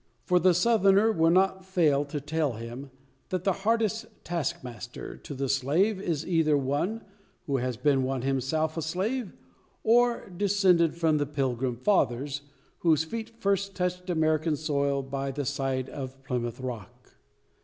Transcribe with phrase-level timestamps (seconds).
[0.23, 2.89] For the Southerner will not fail to tell him,
[3.29, 7.03] that the hardest task master to the slave is either one,
[7.45, 9.31] who has been himself a slave,
[9.83, 12.41] or descended from the Pilgrim Fathers,
[12.79, 17.13] whose feet first touched American soil by the side of Plymouth Rock!